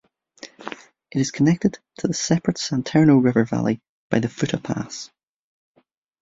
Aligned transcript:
It 1.11 1.19
is 1.21 1.29
connected 1.29 1.77
to 1.99 2.07
the 2.07 2.13
separate 2.15 2.57
Santerno 2.57 3.23
river 3.23 3.45
valley 3.45 3.81
by 4.09 4.17
the 4.17 4.29
Futa 4.29 4.57
Pass. 4.57 5.11